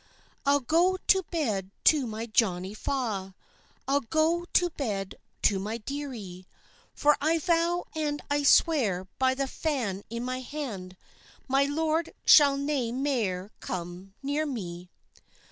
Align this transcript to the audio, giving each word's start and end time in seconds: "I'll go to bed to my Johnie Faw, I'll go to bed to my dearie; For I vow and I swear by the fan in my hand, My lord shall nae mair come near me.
"I'll 0.47 0.61
go 0.61 0.97
to 0.97 1.21
bed 1.29 1.69
to 1.83 2.07
my 2.07 2.25
Johnie 2.25 2.73
Faw, 2.75 3.33
I'll 3.87 3.99
go 4.01 4.45
to 4.45 4.71
bed 4.71 5.13
to 5.43 5.59
my 5.59 5.77
dearie; 5.77 6.47
For 6.95 7.15
I 7.21 7.37
vow 7.37 7.83
and 7.95 8.19
I 8.27 8.41
swear 8.41 9.05
by 9.19 9.35
the 9.35 9.45
fan 9.45 10.01
in 10.09 10.25
my 10.25 10.39
hand, 10.39 10.97
My 11.47 11.65
lord 11.65 12.15
shall 12.25 12.57
nae 12.57 12.91
mair 12.91 13.51
come 13.59 14.15
near 14.23 14.47
me. 14.47 14.89